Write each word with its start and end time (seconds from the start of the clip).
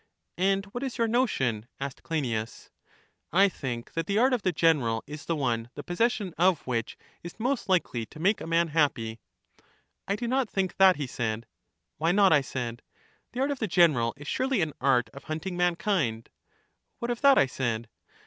And 0.39 0.65
what 0.71 0.81
is 0.81 0.97
your 0.97 1.07
notion? 1.07 1.67
asked 1.79 2.01
Cleinias. 2.01 2.71
I 3.31 3.47
think 3.47 3.93
that 3.93 4.07
the 4.07 4.17
art 4.17 4.33
of 4.33 4.41
the 4.41 4.51
general 4.51 5.03
is 5.05 5.25
the 5.27 5.35
one 5.35 5.69
the 5.75 5.83
possession 5.83 6.33
of 6.39 6.65
which 6.65 6.97
is 7.21 7.39
most 7.39 7.69
likely 7.69 8.07
to 8.07 8.19
make 8.19 8.41
a 8.41 8.47
man 8.47 8.69
happy. 8.69 9.19
I 10.07 10.15
do 10.15 10.27
not 10.27 10.49
think 10.49 10.77
that, 10.77 10.95
he 10.95 11.05
said. 11.05 11.45
Why 11.99 12.11
not? 12.13 12.33
I 12.33 12.41
said. 12.41 12.81
The 13.33 13.41
art 13.41 13.51
of 13.51 13.59
the 13.59 13.67
general 13.67 14.15
is 14.17 14.27
surely 14.27 14.61
an 14.61 14.73
art 14.81 15.11
of 15.13 15.25
hunting 15.25 15.55
mankind. 15.55 16.29
What 16.97 17.11
of 17.11 17.21
that? 17.21 17.37
I 17.37 17.45
said. 17.45 17.87